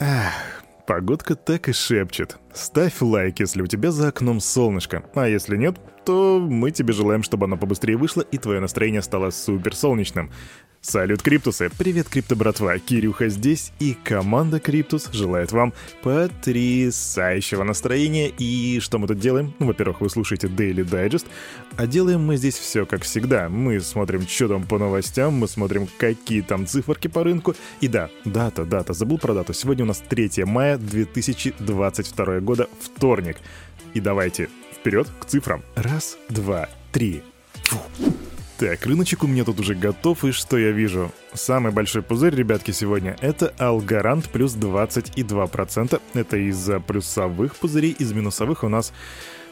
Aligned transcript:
Эх, 0.00 0.62
погодка 0.86 1.34
так 1.34 1.68
и 1.68 1.72
шепчет. 1.72 2.36
Ставь 2.58 3.00
лайк, 3.00 3.38
если 3.38 3.62
у 3.62 3.68
тебя 3.68 3.92
за 3.92 4.08
окном 4.08 4.40
солнышко. 4.40 5.04
А 5.14 5.28
если 5.28 5.56
нет, 5.56 5.76
то 6.04 6.40
мы 6.40 6.72
тебе 6.72 6.92
желаем, 6.92 7.22
чтобы 7.22 7.44
оно 7.44 7.56
побыстрее 7.56 7.96
вышло 7.96 8.22
и 8.22 8.36
твое 8.36 8.58
настроение 8.58 9.00
стало 9.00 9.30
супер 9.30 9.76
солнечным. 9.76 10.32
Салют, 10.80 11.22
Криптусы! 11.22 11.70
Привет, 11.76 12.08
Крипто 12.08 12.36
братва! 12.36 12.78
Кирюха 12.78 13.28
здесь, 13.28 13.72
и 13.80 13.96
команда 14.04 14.60
Криптус 14.60 15.10
желает 15.12 15.50
вам 15.50 15.74
потрясающего 16.02 17.64
настроения. 17.64 18.28
И 18.38 18.78
что 18.80 18.98
мы 18.98 19.08
тут 19.08 19.18
делаем? 19.18 19.52
Ну, 19.58 19.66
во-первых, 19.66 20.00
вы 20.00 20.08
слушаете 20.08 20.46
Daily 20.46 20.88
Digest, 20.88 21.26
а 21.76 21.86
делаем 21.88 22.24
мы 22.24 22.36
здесь 22.36 22.56
все 22.56 22.86
как 22.86 23.02
всегда. 23.02 23.48
Мы 23.48 23.80
смотрим, 23.80 24.22
что 24.22 24.48
там 24.48 24.62
по 24.62 24.78
новостям, 24.78 25.34
мы 25.34 25.48
смотрим, 25.48 25.88
какие 25.98 26.42
там 26.42 26.64
циферки 26.64 27.08
по 27.08 27.24
рынку. 27.24 27.56
И 27.80 27.88
да, 27.88 28.08
дата, 28.24 28.64
дата, 28.64 28.92
забыл 28.92 29.18
про 29.18 29.34
дату. 29.34 29.54
Сегодня 29.54 29.84
у 29.84 29.88
нас 29.88 30.02
3 30.08 30.44
мая 30.44 30.78
2022 30.78 32.40
года, 32.48 32.66
вторник. 32.80 33.36
И 33.92 34.00
давайте 34.00 34.48
вперед 34.72 35.06
к 35.20 35.26
цифрам. 35.26 35.62
Раз, 35.74 36.16
два, 36.30 36.70
три. 36.92 37.22
Фу. 37.64 37.78
Так, 38.56 38.86
рыночек 38.86 39.22
у 39.22 39.26
меня 39.26 39.44
тут 39.44 39.60
уже 39.60 39.74
готов, 39.74 40.24
и 40.24 40.32
что 40.32 40.56
я 40.56 40.70
вижу? 40.70 41.12
Самый 41.34 41.72
большой 41.72 42.00
пузырь, 42.00 42.34
ребятки, 42.34 42.70
сегодня 42.70 43.16
это 43.20 43.54
Алгарант 43.58 44.30
плюс 44.30 44.56
22%. 44.56 46.00
Это 46.14 46.36
из-за 46.38 46.80
плюсовых 46.80 47.54
пузырей, 47.54 47.94
из 47.98 48.12
минусовых 48.12 48.64
у 48.64 48.68
нас 48.68 48.94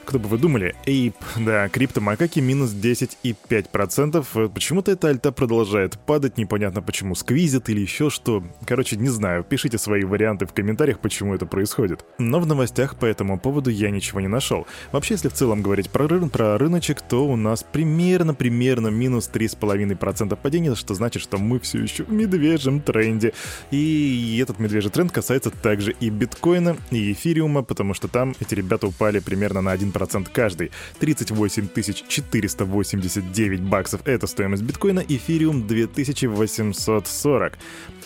кто 0.06 0.18
бы 0.20 0.28
вы 0.28 0.38
думали? 0.38 0.74
Ape, 0.86 1.14
да, 1.36 1.68
криптомакаки 1.68 2.40
минус 2.40 2.70
10,5%. 2.70 4.48
Почему-то 4.48 4.92
эта 4.92 5.08
альта 5.08 5.32
продолжает 5.32 5.98
падать, 5.98 6.38
непонятно 6.38 6.80
почему, 6.80 7.14
сквизит 7.14 7.68
или 7.68 7.80
еще 7.80 8.08
что. 8.08 8.44
Короче, 8.64 8.96
не 8.96 9.08
знаю, 9.08 9.42
пишите 9.44 9.78
свои 9.78 10.04
варианты 10.04 10.46
в 10.46 10.52
комментариях, 10.52 11.00
почему 11.00 11.34
это 11.34 11.44
происходит. 11.44 12.04
Но 12.18 12.38
в 12.40 12.46
новостях 12.46 12.96
по 12.96 13.04
этому 13.04 13.38
поводу 13.38 13.70
я 13.70 13.90
ничего 13.90 14.20
не 14.20 14.28
нашел. 14.28 14.66
Вообще, 14.92 15.14
если 15.14 15.28
в 15.28 15.32
целом 15.32 15.60
говорить 15.60 15.90
про, 15.90 16.06
рын 16.06 16.30
про 16.30 16.56
рыночек, 16.56 17.02
то 17.02 17.26
у 17.26 17.36
нас 17.36 17.64
примерно-примерно 17.64 18.88
минус 18.88 19.28
3,5% 19.32 20.38
падения, 20.40 20.74
что 20.76 20.94
значит, 20.94 21.22
что 21.22 21.38
мы 21.38 21.58
все 21.58 21.82
еще 21.82 22.04
в 22.04 22.12
медвежьем 22.12 22.80
тренде. 22.80 23.32
И 23.72 24.38
этот 24.40 24.60
медвежий 24.60 24.90
тренд 24.90 25.10
касается 25.10 25.50
также 25.50 25.92
и 25.98 26.10
биткоина, 26.10 26.76
и 26.92 27.12
эфириума, 27.12 27.64
потому 27.64 27.92
что 27.92 28.06
там 28.06 28.36
эти 28.38 28.54
ребята 28.54 28.86
упали 28.86 29.18
примерно 29.18 29.62
на 29.62 29.74
1% 29.74 29.95
1% 29.96 30.28
каждый. 30.32 30.70
38 30.98 31.68
489 32.08 33.60
баксов— 33.60 34.00
это 34.04 34.26
стоимость 34.26 34.62
биткоина, 34.62 35.04
эфириум 35.06 35.66
2840. 35.66 37.58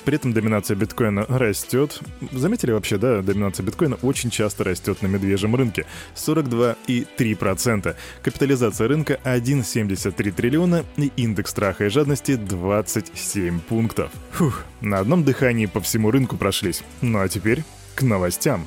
При 0.05 0.15
этом 0.15 0.33
доминация 0.33 0.77
биткоина 0.77 1.27
растет. 1.29 2.01
Заметили 2.33 2.73
вообще, 2.73 2.97
да, 2.97 3.23
доминация 3.23 3.65
биткоина 3.65 3.97
очень 4.03 4.31
часто 4.31 4.65
растет 4.65 5.03
на 5.03 5.07
медвежьем 5.07 5.55
рынке. 5.55 5.87
42,3%. 6.17 7.95
Капитализация 8.23 8.89
рынка 8.89 9.21
1,73 9.25 10.33
триллиона 10.33 10.85
и 10.97 11.13
индекс 11.17 11.51
страха 11.51 11.85
и 11.87 11.89
жадности 11.89 12.37
27 12.37 13.61
пунктов. 13.61 14.11
Фух, 14.33 14.65
на 14.81 14.99
одном 14.99 15.25
дыхании 15.25 15.67
по 15.67 15.81
всему 15.81 16.11
рынку 16.11 16.37
прошлись. 16.37 16.83
Ну 17.03 17.21
а 17.21 17.29
теперь 17.29 17.63
к 17.95 18.03
новостям. 18.03 18.67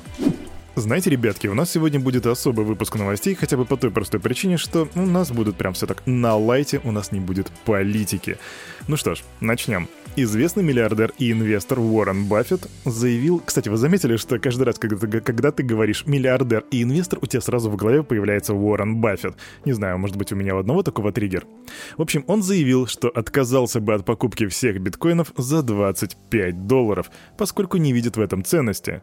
Знаете, 0.76 1.08
ребятки, 1.08 1.46
у 1.46 1.54
нас 1.54 1.70
сегодня 1.70 2.00
будет 2.00 2.26
особый 2.26 2.64
выпуск 2.64 2.96
новостей, 2.96 3.36
хотя 3.36 3.56
бы 3.56 3.64
по 3.64 3.76
той 3.76 3.92
простой 3.92 4.18
причине, 4.18 4.56
что 4.56 4.88
у 4.96 5.06
нас 5.06 5.30
будут 5.30 5.54
прям 5.54 5.72
все 5.72 5.86
так 5.86 6.02
на 6.04 6.34
лайте, 6.36 6.80
у 6.82 6.90
нас 6.90 7.12
не 7.12 7.20
будет 7.20 7.48
политики. 7.64 8.38
Ну 8.88 8.96
что 8.96 9.14
ж, 9.14 9.22
начнем. 9.40 9.88
Известный 10.16 10.64
миллиардер 10.64 11.12
и 11.16 11.30
инвестор 11.30 11.78
Уоррен 11.78 12.26
Баффет 12.26 12.68
заявил... 12.84 13.40
Кстати, 13.44 13.68
вы 13.68 13.76
заметили, 13.76 14.16
что 14.16 14.40
каждый 14.40 14.64
раз, 14.64 14.80
когда 14.80 14.96
ты, 14.96 15.20
когда 15.20 15.52
ты 15.52 15.62
говоришь 15.62 16.06
«миллиардер» 16.06 16.64
и 16.72 16.82
«инвестор», 16.82 17.20
у 17.22 17.26
тебя 17.26 17.40
сразу 17.40 17.70
в 17.70 17.76
голове 17.76 18.02
появляется 18.02 18.52
Уоррен 18.52 18.96
Баффет. 18.96 19.36
Не 19.64 19.74
знаю, 19.74 19.98
может 19.98 20.16
быть, 20.16 20.32
у 20.32 20.36
меня 20.36 20.56
у 20.56 20.58
одного 20.58 20.82
такого 20.82 21.12
триггер. 21.12 21.46
В 21.96 22.02
общем, 22.02 22.24
он 22.26 22.42
заявил, 22.42 22.88
что 22.88 23.08
отказался 23.08 23.78
бы 23.78 23.94
от 23.94 24.04
покупки 24.04 24.48
всех 24.48 24.80
биткоинов 24.80 25.32
за 25.36 25.62
25 25.62 26.66
долларов, 26.66 27.12
поскольку 27.38 27.76
не 27.76 27.92
видит 27.92 28.16
в 28.16 28.20
этом 28.20 28.44
ценности. 28.44 29.02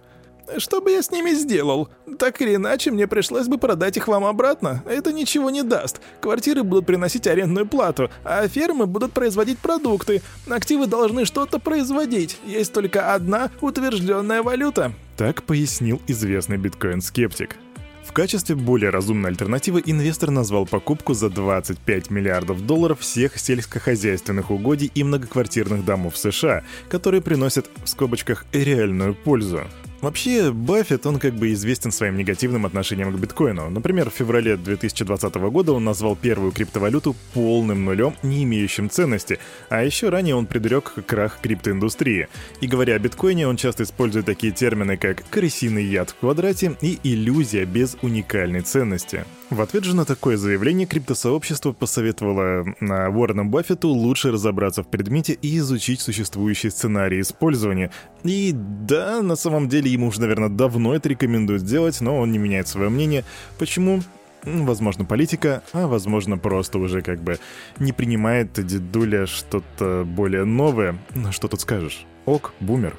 Что 0.58 0.82
бы 0.82 0.92
я 0.92 1.02
с 1.02 1.12
ними 1.12 1.32
сделал? 1.32 1.90
Так 2.20 2.42
или 2.42 2.56
иначе, 2.56 2.92
мне 2.92 3.08
пришлось 3.08 3.48
бы 3.48 3.58
продать 3.58 3.98
их 3.98 4.08
вам 4.08 4.26
обратно. 4.26 4.84
Это 4.86 5.14
ничего 5.14 5.50
не 5.50 5.64
даст. 5.64 6.02
Квартиры 6.22 6.64
будут 6.64 6.86
приносить 6.86 7.28
арендную 7.28 7.68
плату, 7.68 8.10
а 8.24 8.48
фермы 8.48 8.86
будут 8.86 9.14
производить 9.14 9.60
продукты. 9.60 10.22
Активы 10.50 10.88
должны 10.88 11.26
что-то 11.26 11.60
производить. 11.60 12.40
Есть 12.46 12.74
только 12.74 13.14
одна 13.14 13.50
утвержденная 13.62 14.44
валюта. 14.44 14.94
Так 15.18 15.44
пояснил 15.44 16.02
известный 16.08 16.58
биткоин-скептик. 16.58 17.58
В 18.04 18.14
качестве 18.14 18.56
более 18.56 18.90
разумной 18.90 19.30
альтернативы 19.30 19.82
инвестор 19.86 20.32
назвал 20.32 20.66
покупку 20.66 21.14
за 21.14 21.30
25 21.30 22.10
миллиардов 22.10 22.66
долларов 22.66 23.00
всех 23.00 23.38
сельскохозяйственных 23.38 24.52
угодий 24.52 24.92
и 24.94 25.04
многоквартирных 25.04 25.86
домов 25.86 26.18
США, 26.18 26.64
которые 26.90 27.22
приносят, 27.22 27.70
в 27.84 27.88
скобочках, 27.88 28.46
реальную 28.52 29.16
пользу. 29.16 29.62
Вообще, 30.02 30.52
Баффет, 30.52 31.06
он 31.06 31.20
как 31.20 31.36
бы 31.36 31.54
известен 31.54 31.92
своим 31.92 32.18
негативным 32.18 32.66
отношением 32.66 33.14
к 33.14 33.20
биткоину. 33.20 33.70
Например, 33.70 34.10
в 34.10 34.14
феврале 34.14 34.58
2020 34.58 35.36
года 35.36 35.74
он 35.74 35.84
назвал 35.84 36.16
первую 36.16 36.52
криптовалюту 36.52 37.16
полным 37.36 37.86
нулем, 37.86 38.16
не 38.24 38.44
имеющим 38.44 38.90
ценности, 38.90 39.38
а 39.70 39.84
еще 39.84 40.10
ранее 40.10 40.36
он 40.36 40.48
предрек 40.48 40.96
крах 41.06 41.40
криптоиндустрии. 41.40 42.30
И 42.62 42.68
говоря 42.68 42.96
о 42.96 43.00
биткоине, 43.00 43.48
он 43.48 43.58
часто 43.58 43.84
использует 43.84 44.26
такие 44.26 44.52
термины, 44.52 44.98
как 44.98 45.24
«крысиный 45.30 45.86
яд 45.86 46.10
в 46.10 46.16
квадрате» 46.16 46.76
и 46.82 47.00
«иллюзия 47.04 47.66
без 47.66 47.96
уникальной 48.02 48.62
ценности». 48.62 49.24
В 49.52 49.60
ответ 49.60 49.84
же 49.84 49.98
на 49.98 50.06
такое 50.06 50.38
заявление 50.38 50.88
криптосообщество 50.88 51.74
посоветовало 51.74 52.74
на 52.80 53.10
Уоррену 53.10 53.44
Баффету 53.44 53.90
лучше 53.90 54.32
разобраться 54.32 54.82
в 54.82 54.88
предмете 54.88 55.34
и 55.34 55.58
изучить 55.58 56.00
существующие 56.00 56.72
сценарии 56.72 57.20
использования. 57.20 57.92
И 58.24 58.54
да, 58.56 59.22
на 59.22 59.36
самом 59.36 59.68
деле 59.68 59.92
ему 59.92 60.08
уже, 60.08 60.22
наверное, 60.22 60.48
давно 60.48 60.96
это 60.96 61.10
рекомендуют 61.10 61.64
сделать, 61.64 62.00
но 62.00 62.18
он 62.18 62.32
не 62.32 62.38
меняет 62.38 62.70
свое 62.70 62.88
мнение. 62.88 63.26
Почему? 63.60 64.02
Возможно, 64.46 65.04
политика, 65.04 65.64
а 65.74 65.86
возможно, 65.88 66.38
просто 66.38 66.80
уже 66.80 67.02
как 67.02 67.22
бы 67.22 67.38
не 67.78 67.92
принимает 67.92 68.54
дедуля 68.54 69.26
что-то 69.26 70.06
более 70.08 70.46
новое. 70.46 70.98
Что 71.32 71.50
тут 71.50 71.60
скажешь? 71.60 72.06
Ок, 72.26 72.54
бумер. 72.62 72.96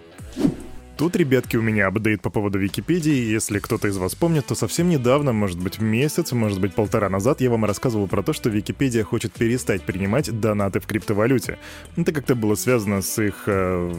Тут, 0.96 1.16
ребятки, 1.16 1.56
у 1.56 1.62
меня 1.62 1.86
апдейт 1.86 2.20
по 2.20 2.30
поводу 2.30 2.58
Википедии. 2.58 3.14
Если 3.14 3.58
кто-то 3.58 3.88
из 3.88 3.96
вас 3.96 4.14
помнит, 4.14 4.46
то 4.46 4.54
совсем 4.54 4.88
недавно, 4.88 5.32
может 5.32 5.58
быть 5.58 5.80
месяц, 5.80 6.32
может 6.32 6.60
быть 6.60 6.74
полтора 6.74 7.08
назад, 7.08 7.40
я 7.40 7.50
вам 7.50 7.64
рассказывал 7.64 8.06
про 8.08 8.22
то, 8.22 8.32
что 8.32 8.50
Википедия 8.50 9.02
хочет 9.02 9.32
перестать 9.32 9.82
принимать 9.82 10.40
донаты 10.40 10.80
в 10.80 10.86
криптовалюте. 10.86 11.58
Это 11.96 12.12
как-то 12.12 12.34
было 12.34 12.54
связано 12.56 13.00
с 13.00 13.20
их 13.20 13.44
э, 13.46 13.94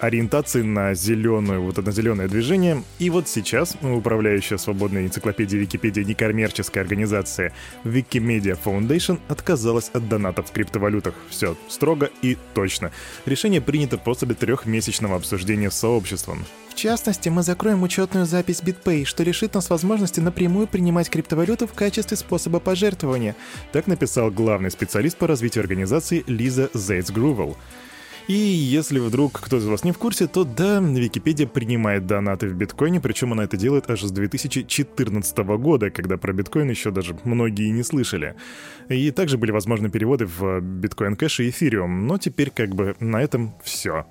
ориентации 0.00 0.62
на 0.62 0.94
зеленую, 0.94 1.62
вот 1.62 1.78
это 1.78 1.90
зеленое 1.90 2.28
движение. 2.28 2.82
И 2.98 3.10
вот 3.10 3.28
сейчас 3.28 3.76
управляющая 3.82 4.58
свободной 4.58 5.06
энциклопедией 5.06 5.62
Википедии 5.62 6.02
некоммерческая 6.02 6.82
организация 6.82 7.52
Wikimedia 7.84 8.58
Foundation 8.62 9.18
отказалась 9.28 9.90
от 9.92 10.08
донатов 10.08 10.48
в 10.48 10.52
криптовалютах. 10.52 11.14
Все 11.30 11.56
строго 11.68 12.10
и 12.22 12.36
точно. 12.54 12.92
Решение 13.24 13.60
принято 13.60 13.98
после 13.98 14.34
трехмесячного 14.34 15.16
обсуждения 15.16 15.70
с 15.70 15.76
сообществом. 15.76 16.44
В 16.70 16.74
частности, 16.78 17.30
мы 17.30 17.42
закроем 17.42 17.82
учетную 17.82 18.26
запись 18.26 18.60
BitPay, 18.62 19.06
что 19.06 19.22
лишит 19.22 19.54
нас 19.54 19.70
возможности 19.70 20.20
напрямую 20.20 20.66
принимать 20.66 21.08
криптовалюту 21.08 21.66
в 21.66 21.72
качестве 21.72 22.18
способа 22.18 22.60
пожертвования. 22.60 23.34
Так 23.72 23.86
написал 23.86 24.30
главный 24.30 24.70
специалист 24.70 25.16
по 25.16 25.26
развитию 25.26 25.62
организации 25.62 26.22
Лиза 26.26 26.68
Зейтс-Грувел. 26.74 27.56
И 28.28 28.34
если 28.34 28.98
вдруг 28.98 29.40
кто 29.40 29.58
из 29.58 29.66
вас 29.66 29.84
не 29.84 29.92
в 29.92 29.98
курсе, 29.98 30.26
то 30.26 30.42
да, 30.42 30.80
Википедия 30.80 31.46
принимает 31.46 32.06
донаты 32.06 32.48
в 32.48 32.54
биткоине, 32.54 33.00
причем 33.00 33.32
она 33.32 33.44
это 33.44 33.56
делает 33.56 33.88
аж 33.88 34.02
с 34.02 34.10
2014 34.10 35.38
года, 35.38 35.90
когда 35.90 36.16
про 36.16 36.32
биткоин 36.32 36.68
еще 36.68 36.90
даже 36.90 37.16
многие 37.22 37.70
не 37.70 37.84
слышали. 37.84 38.34
И 38.88 39.12
также 39.12 39.38
были 39.38 39.52
возможны 39.52 39.90
переводы 39.90 40.26
в 40.26 40.60
биткоин 40.60 41.14
кэш 41.14 41.40
и 41.40 41.50
эфириум, 41.50 42.08
но 42.08 42.18
теперь 42.18 42.50
как 42.50 42.74
бы 42.74 42.96
на 42.98 43.22
этом 43.22 43.54
все. 43.62 44.06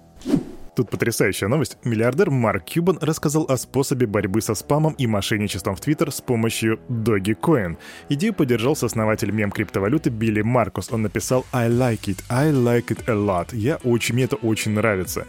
Тут 0.75 0.89
потрясающая 0.89 1.47
новость. 1.47 1.77
Миллиардер 1.85 2.29
Марк 2.29 2.65
Кьюбан 2.65 2.97
рассказал 2.99 3.45
о 3.47 3.55
способе 3.55 4.07
борьбы 4.07 4.41
со 4.41 4.55
спамом 4.55 4.93
и 4.97 5.07
мошенничеством 5.07 5.75
в 5.75 5.79
Твиттер 5.79 6.11
с 6.11 6.19
помощью 6.19 6.79
Dogecoin. 6.89 7.77
Идею 8.09 8.33
поддержал 8.33 8.75
сооснователь 8.75 9.31
мем-криптовалюты 9.31 10.09
Билли 10.09 10.41
Маркус. 10.41 10.91
Он 10.91 11.03
написал 11.03 11.45
«I 11.53 11.69
like 11.69 12.01
it, 12.07 12.19
I 12.29 12.51
like 12.51 12.87
it 12.87 12.99
a 13.07 13.13
lot». 13.13 13.55
Я 13.55 13.77
очень, 13.85 14.15
мне 14.15 14.25
это 14.25 14.35
очень 14.35 14.71
нравится. 14.71 15.25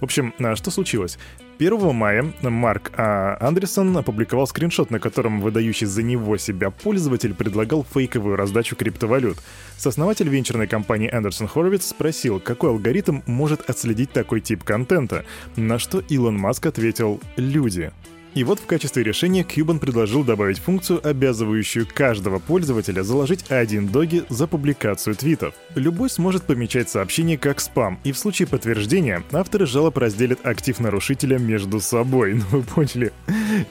В 0.00 0.04
общем, 0.04 0.34
а 0.38 0.56
что 0.56 0.70
случилось? 0.70 1.18
1 1.58 1.94
мая 1.94 2.32
Марк 2.42 2.90
А. 2.96 3.36
Андерсон 3.38 3.94
опубликовал 3.98 4.46
скриншот, 4.46 4.90
на 4.90 4.98
котором 4.98 5.42
выдающий 5.42 5.86
за 5.86 6.02
него 6.02 6.38
себя 6.38 6.70
пользователь 6.70 7.34
предлагал 7.34 7.84
фейковую 7.84 8.36
раздачу 8.36 8.76
криптовалют. 8.76 9.36
Сооснователь 9.76 10.28
венчурной 10.28 10.66
компании 10.66 11.14
Андерсон 11.14 11.48
Хоровиц 11.48 11.84
спросил, 11.84 12.40
какой 12.40 12.70
алгоритм 12.70 13.20
может 13.26 13.68
отследить 13.68 14.10
такой 14.10 14.40
тип 14.40 14.64
контента, 14.64 15.26
на 15.56 15.78
что 15.78 16.00
Илон 16.08 16.38
Маск 16.38 16.64
ответил 16.64 17.20
«люди». 17.36 17.92
И 18.34 18.44
вот 18.44 18.60
в 18.60 18.66
качестве 18.66 19.02
решения 19.02 19.42
Cuban 19.42 19.80
предложил 19.80 20.22
добавить 20.22 20.58
функцию, 20.58 21.06
обязывающую 21.06 21.86
каждого 21.92 22.38
пользователя 22.38 23.02
заложить 23.02 23.50
один 23.50 23.88
доги 23.88 24.24
за 24.28 24.46
публикацию 24.46 25.16
твитов. 25.16 25.54
Любой 25.74 26.10
сможет 26.10 26.44
помечать 26.44 26.88
сообщение 26.88 27.38
как 27.38 27.60
спам, 27.60 27.98
и 28.04 28.12
в 28.12 28.18
случае 28.18 28.46
подтверждения 28.46 29.22
авторы 29.32 29.66
жалоб 29.66 29.98
разделят 29.98 30.46
актив 30.46 30.78
нарушителя 30.78 31.38
между 31.38 31.80
собой. 31.80 32.40
Ну 32.50 32.58
вы 32.58 32.62
поняли? 32.62 33.12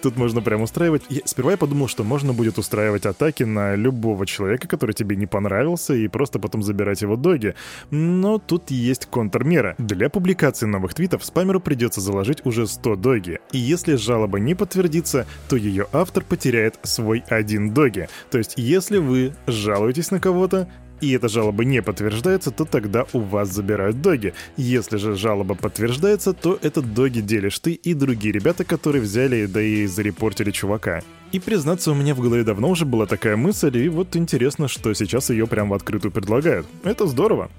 Тут 0.01 0.15
можно 0.15 0.41
прям 0.41 0.61
устраивать... 0.61 1.01
Я, 1.09 1.21
сперва 1.25 1.51
я 1.51 1.57
подумал, 1.57 1.87
что 1.87 2.03
можно 2.03 2.33
будет 2.33 2.57
устраивать 2.57 3.05
атаки 3.05 3.43
на 3.43 3.75
любого 3.75 4.25
человека, 4.25 4.67
который 4.67 4.93
тебе 4.93 5.15
не 5.15 5.25
понравился, 5.25 5.95
и 5.95 6.07
просто 6.07 6.39
потом 6.39 6.61
забирать 6.61 7.01
его 7.01 7.15
доги. 7.15 7.55
Но 7.89 8.37
тут 8.37 8.69
есть 8.69 9.07
контрмера. 9.07 9.75
Для 9.77 10.09
публикации 10.09 10.65
новых 10.65 10.93
твитов 10.93 11.25
спамеру 11.25 11.59
придется 11.59 11.99
заложить 11.99 12.45
уже 12.45 12.67
100 12.67 12.95
доги. 12.97 13.39
И 13.51 13.57
если 13.57 13.95
жалоба 13.95 14.39
не 14.39 14.48
подтвердится, 14.55 15.25
то 15.47 15.55
ее 15.55 15.87
автор 15.91 16.23
потеряет 16.23 16.79
свой 16.83 17.23
один 17.27 17.73
доги. 17.73 18.09
То 18.31 18.37
есть 18.37 18.53
если 18.57 18.97
вы 18.97 19.33
жалуетесь 19.47 20.11
на 20.11 20.19
кого-то, 20.19 20.67
и 21.01 21.11
эта 21.13 21.29
жалоба 21.29 21.63
не 21.63 21.81
подтверждается, 21.81 22.51
то 22.51 22.65
тогда 22.65 23.05
у 23.13 23.19
вас 23.19 23.49
забирают 23.49 24.01
доги. 24.01 24.33
Если 24.57 24.97
же 24.97 25.15
жалоба 25.15 25.55
подтверждается, 25.55 26.33
то 26.33 26.59
этот 26.61 26.93
доги 26.93 27.21
делишь 27.21 27.59
ты 27.59 27.71
и 27.73 27.93
другие 27.93 28.33
ребята, 28.33 28.63
которые 28.63 29.01
взяли, 29.01 29.45
да 29.45 29.61
и 29.61 29.85
зарепортили 29.85 30.51
чувака. 30.51 31.01
И 31.31 31.39
признаться, 31.39 31.91
у 31.91 31.95
меня 31.95 32.15
в 32.15 32.19
голове 32.19 32.43
давно 32.43 32.69
уже 32.69 32.85
была 32.85 33.05
такая 33.05 33.37
мысль, 33.37 33.77
и 33.77 33.87
вот 33.87 34.15
интересно, 34.15 34.67
что 34.67 34.93
сейчас 34.93 35.29
ее 35.29 35.47
прям 35.47 35.69
в 35.69 35.73
открытую 35.73 36.11
предлагают. 36.11 36.65
Это 36.83 37.05
здорово. 37.05 37.49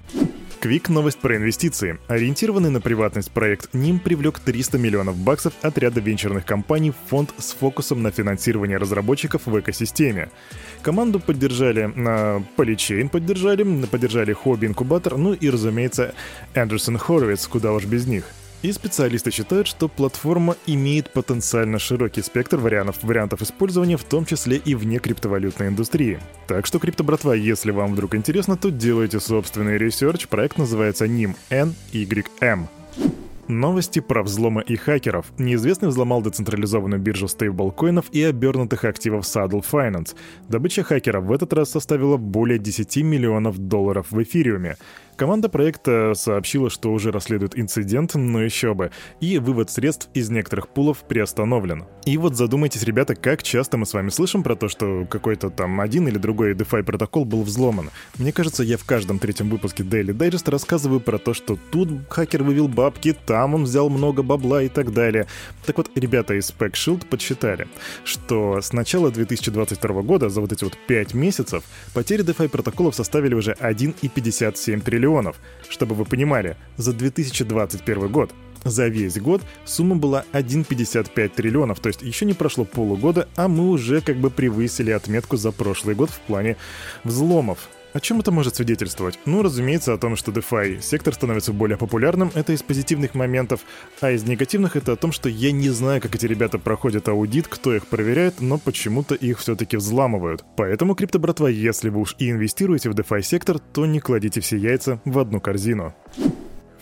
Квик 0.61 0.89
новость 0.89 1.17
про 1.17 1.37
инвестиции. 1.37 1.97
Ориентированный 2.07 2.69
на 2.69 2.81
приватность 2.81 3.31
проект 3.31 3.73
NIM 3.73 3.99
привлек 3.99 4.37
300 4.37 4.77
миллионов 4.77 5.17
баксов 5.17 5.53
от 5.63 5.75
ряда 5.79 6.01
венчурных 6.01 6.45
компаний 6.45 6.91
в 6.91 7.09
фонд 7.09 7.33
с 7.39 7.53
фокусом 7.53 8.03
на 8.03 8.11
финансирование 8.11 8.77
разработчиков 8.77 9.47
в 9.47 9.59
экосистеме. 9.59 10.29
Команду 10.83 11.19
поддержали 11.19 11.85
на 11.85 12.43
Polychain, 12.57 13.09
поддержали, 13.09 13.85
поддержали 13.87 14.33
Хобби 14.33 14.67
Инкубатор, 14.67 15.17
ну 15.17 15.33
и, 15.33 15.49
разумеется, 15.49 16.13
Андерсон 16.53 16.99
Хоровиц, 16.99 17.47
куда 17.47 17.73
уж 17.73 17.85
без 17.85 18.05
них. 18.05 18.25
И 18.61 18.71
специалисты 18.71 19.31
считают, 19.31 19.67
что 19.67 19.87
платформа 19.87 20.55
имеет 20.67 21.11
потенциально 21.11 21.79
широкий 21.79 22.21
спектр 22.21 22.57
вариантов, 22.57 22.97
вариантов 23.01 23.41
использования, 23.41 23.97
в 23.97 24.03
том 24.03 24.25
числе 24.25 24.57
и 24.57 24.75
вне 24.75 24.99
криптовалютной 24.99 25.69
индустрии. 25.69 26.19
Так 26.47 26.67
что, 26.67 26.77
криптобратва, 26.77 27.33
если 27.33 27.71
вам 27.71 27.93
вдруг 27.93 28.13
интересно, 28.13 28.57
то 28.57 28.69
делайте 28.69 29.19
собственный 29.19 29.77
research. 29.79 30.27
Проект 30.27 30.59
называется 30.59 31.05
NIM 31.05 31.35
NYM. 31.49 32.67
Новости 33.47 33.99
про 33.99 34.23
взломы 34.23 34.63
и 34.63 34.77
хакеров. 34.77 35.25
Неизвестный 35.37 35.89
взломал 35.89 36.21
децентрализованную 36.21 37.01
биржу 37.01 37.27
стейблкоинов 37.27 38.05
и 38.11 38.23
обернутых 38.23 38.85
активов 38.85 39.25
Saddle 39.25 39.65
Finance. 39.69 40.15
Добыча 40.47 40.83
хакера 40.83 41.19
в 41.19 41.31
этот 41.33 41.51
раз 41.51 41.71
составила 41.71 42.17
более 42.17 42.59
10 42.59 42.97
миллионов 42.97 43.57
долларов 43.57 44.07
в 44.11 44.23
эфириуме. 44.23 44.77
Команда 45.21 45.49
проекта 45.49 46.13
сообщила, 46.15 46.71
что 46.71 46.91
уже 46.91 47.11
расследует 47.11 47.55
инцидент, 47.55 48.15
но 48.15 48.41
еще 48.41 48.73
бы, 48.73 48.89
и 49.19 49.37
вывод 49.37 49.69
средств 49.69 50.09
из 50.15 50.31
некоторых 50.31 50.69
пулов 50.69 51.03
приостановлен. 51.07 51.85
И 52.07 52.17
вот 52.17 52.35
задумайтесь, 52.35 52.81
ребята, 52.81 53.13
как 53.13 53.43
часто 53.43 53.77
мы 53.77 53.85
с 53.85 53.93
вами 53.93 54.09
слышим 54.09 54.41
про 54.41 54.55
то, 54.55 54.67
что 54.67 55.05
какой-то 55.07 55.51
там 55.51 55.79
один 55.79 56.07
или 56.07 56.17
другой 56.17 56.55
DeFi 56.55 56.81
протокол 56.81 57.25
был 57.25 57.43
взломан. 57.43 57.91
Мне 58.17 58.31
кажется, 58.31 58.63
я 58.63 58.79
в 58.79 58.83
каждом 58.83 59.19
третьем 59.19 59.51
выпуске 59.51 59.83
Daily 59.83 60.11
Digest 60.11 60.49
рассказываю 60.49 60.99
про 60.99 61.19
то, 61.19 61.35
что 61.35 61.55
тут 61.71 61.89
хакер 62.09 62.41
вывел 62.41 62.67
бабки, 62.67 63.15
там 63.27 63.53
он 63.53 63.65
взял 63.65 63.91
много 63.91 64.23
бабла 64.23 64.63
и 64.63 64.69
так 64.69 64.91
далее. 64.91 65.27
Так 65.67 65.77
вот, 65.77 65.91
ребята 65.93 66.33
из 66.33 66.49
Spec 66.49 66.71
Shield 66.71 67.05
подсчитали, 67.05 67.67
что 68.05 68.59
с 68.59 68.73
начала 68.73 69.11
2022 69.11 70.01
года 70.01 70.29
за 70.29 70.41
вот 70.41 70.51
эти 70.51 70.63
вот 70.63 70.75
5 70.87 71.13
месяцев 71.13 71.63
потери 71.93 72.23
DeFi 72.25 72.49
протоколов 72.49 72.95
составили 72.95 73.35
уже 73.35 73.51
1,57 73.51 74.81
триллиона 74.81 75.10
миллионов. 75.11 75.37
Чтобы 75.69 75.95
вы 75.95 76.05
понимали, 76.05 76.57
за 76.77 76.93
2021 76.93 78.07
год 78.07 78.31
за 78.63 78.87
весь 78.87 79.19
год 79.19 79.41
сумма 79.65 79.95
была 79.95 80.23
1,55 80.33 81.29
триллионов, 81.29 81.79
то 81.79 81.87
есть 81.87 82.03
еще 82.03 82.25
не 82.25 82.33
прошло 82.33 82.63
полугода, 82.63 83.27
а 83.35 83.47
мы 83.47 83.69
уже 83.71 84.01
как 84.01 84.17
бы 84.17 84.29
превысили 84.29 84.91
отметку 84.91 85.35
за 85.35 85.51
прошлый 85.51 85.95
год 85.95 86.11
в 86.11 86.19
плане 86.19 86.57
взломов. 87.03 87.69
О 87.93 87.99
чем 87.99 88.21
это 88.21 88.31
может 88.31 88.55
свидетельствовать? 88.55 89.19
Ну, 89.25 89.43
разумеется, 89.43 89.93
о 89.93 89.97
том, 89.97 90.15
что 90.15 90.31
DeFi 90.31 90.81
сектор 90.81 91.13
становится 91.13 91.51
более 91.51 91.77
популярным, 91.77 92.31
это 92.33 92.53
из 92.53 92.63
позитивных 92.63 93.15
моментов, 93.15 93.61
а 93.99 94.11
из 94.11 94.23
негативных 94.23 94.77
это 94.77 94.93
о 94.93 94.95
том, 94.95 95.11
что 95.11 95.27
я 95.27 95.51
не 95.51 95.69
знаю, 95.69 96.01
как 96.01 96.15
эти 96.15 96.25
ребята 96.25 96.57
проходят 96.57 97.09
аудит, 97.09 97.49
кто 97.49 97.75
их 97.75 97.87
проверяет, 97.87 98.39
но 98.39 98.57
почему-то 98.57 99.15
их 99.15 99.39
все-таки 99.39 99.75
взламывают. 99.75 100.45
Поэтому, 100.55 100.95
крипто-братва, 100.95 101.47
если 101.47 101.89
вы 101.89 101.99
уж 101.99 102.15
и 102.17 102.31
инвестируете 102.31 102.89
в 102.89 102.95
DeFi 102.95 103.21
сектор, 103.23 103.59
то 103.59 103.85
не 103.85 103.99
кладите 103.99 104.39
все 104.39 104.55
яйца 104.55 105.01
в 105.03 105.19
одну 105.19 105.41
корзину. 105.41 105.93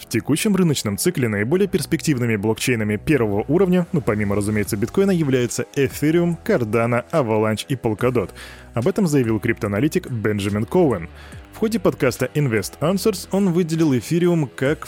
Текущем 0.09 0.55
рыночном 0.55 0.97
цикле 0.97 1.27
наиболее 1.27 1.67
перспективными 1.67 2.35
блокчейнами 2.35 2.95
первого 2.95 3.45
уровня, 3.47 3.85
ну 3.91 4.01
помимо, 4.01 4.35
разумеется, 4.35 4.75
биткоина, 4.75 5.11
являются 5.11 5.67
Ethereum, 5.75 6.35
Cardano, 6.43 7.05
Avalanche 7.11 7.65
и 7.69 7.75
Polkadot. 7.75 8.31
Об 8.73 8.87
этом 8.87 9.05
заявил 9.05 9.39
криптоаналитик 9.39 10.09
Бенджамин 10.09 10.65
Коуэн. 10.65 11.09
В 11.53 11.57
ходе 11.57 11.77
подкаста 11.77 12.27
Invest 12.33 12.79
Answers 12.79 13.27
он 13.31 13.53
выделил 13.53 13.95
эфириум 13.95 14.49
как, 14.55 14.87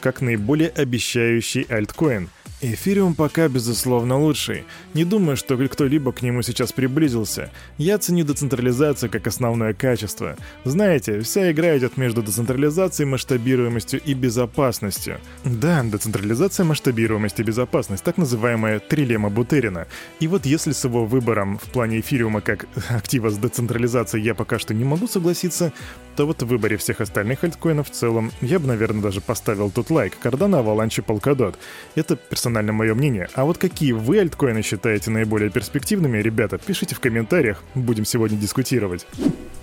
как 0.00 0.22
наиболее 0.22 0.70
обещающий 0.70 1.66
альткоин. 1.68 2.30
Эфириум 2.62 3.14
пока, 3.14 3.48
безусловно, 3.48 4.18
лучший. 4.18 4.64
Не 4.94 5.04
думаю, 5.04 5.36
что 5.36 5.58
кто-либо 5.58 6.10
к 6.12 6.22
нему 6.22 6.40
сейчас 6.40 6.72
приблизился. 6.72 7.50
Я 7.76 7.98
ценю 7.98 8.24
децентрализацию 8.24 9.10
как 9.10 9.26
основное 9.26 9.74
качество. 9.74 10.36
Знаете, 10.64 11.20
вся 11.20 11.52
игра 11.52 11.76
идет 11.76 11.98
между 11.98 12.22
децентрализацией, 12.22 13.10
масштабируемостью 13.10 14.00
и 14.02 14.14
безопасностью. 14.14 15.18
Да, 15.44 15.84
децентрализация, 15.84 16.64
масштабируемость 16.64 17.40
и 17.40 17.42
безопасность, 17.42 18.02
так 18.02 18.16
называемая 18.16 18.78
трилема 18.78 19.28
Бутерина. 19.28 19.86
И 20.20 20.26
вот 20.26 20.46
если 20.46 20.72
с 20.72 20.82
его 20.82 21.04
выбором 21.04 21.58
в 21.58 21.70
плане 21.70 22.00
эфириума 22.00 22.40
как 22.40 22.68
актива 22.88 23.28
с 23.28 23.36
децентрализацией 23.36 24.24
я 24.24 24.34
пока 24.34 24.58
что 24.58 24.72
не 24.72 24.84
могу 24.84 25.08
согласиться, 25.08 25.74
то 26.16 26.26
вот 26.26 26.42
в 26.42 26.46
выборе 26.46 26.78
всех 26.78 27.02
остальных 27.02 27.44
альткоинов 27.44 27.90
в 27.90 27.92
целом 27.92 28.32
я 28.40 28.58
бы, 28.58 28.66
наверное, 28.66 29.02
даже 29.02 29.20
поставил 29.20 29.70
тут 29.70 29.90
лайк. 29.90 30.14
Cardano, 30.22 30.64
Avalanche, 30.64 31.04
Polkadot. 31.04 31.56
Это 31.94 32.16
персонально 32.46 32.72
мое 32.72 32.94
мнение. 32.94 33.28
А 33.34 33.44
вот 33.44 33.58
какие 33.58 33.90
вы 33.90 34.20
альткоины 34.20 34.62
считаете 34.62 35.10
наиболее 35.10 35.50
перспективными, 35.50 36.18
ребята, 36.18 36.58
пишите 36.58 36.94
в 36.94 37.00
комментариях. 37.00 37.64
Будем 37.74 38.04
сегодня 38.04 38.38
дискутировать. 38.38 39.04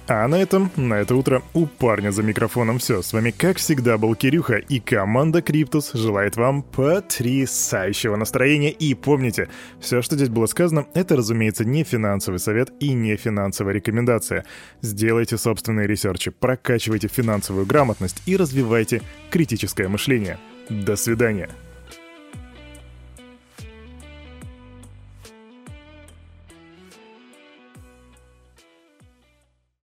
А 0.07 0.27
на 0.27 0.35
этом, 0.35 0.69
на 0.75 0.95
это 0.95 1.15
утро 1.15 1.41
у 1.53 1.65
парня 1.65 2.11
за 2.11 2.23
микрофоном 2.23 2.79
все. 2.79 3.01
С 3.01 3.13
вами, 3.13 3.31
как 3.31 3.55
всегда, 3.55 3.97
был 3.97 4.15
Кирюха, 4.15 4.55
и 4.55 4.81
команда 4.81 5.41
Криптус 5.41 5.93
желает 5.93 6.35
вам 6.35 6.61
потрясающего 6.61 8.17
настроения. 8.17 8.71
И 8.71 8.95
помните, 8.95 9.47
все, 9.79 10.01
что 10.01 10.17
здесь 10.17 10.27
было 10.27 10.47
сказано, 10.47 10.85
это, 10.93 11.15
разумеется, 11.15 11.63
не 11.63 11.85
финансовый 11.85 12.39
совет 12.39 12.69
и 12.81 12.91
не 12.91 13.15
финансовая 13.15 13.75
рекомендация. 13.75 14.43
Сделайте 14.81 15.37
собственные 15.37 15.87
ресерчи, 15.87 16.31
прокачивайте 16.31 17.07
финансовую 17.07 17.65
грамотность 17.65 18.21
и 18.25 18.35
развивайте 18.35 19.01
критическое 19.31 19.87
мышление. 19.87 20.37
До 20.69 20.97
свидания. 20.97 21.47